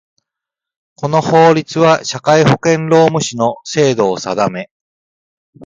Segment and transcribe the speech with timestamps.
[0.95, 4.71] この法律は、社会保険労務士の制度を定め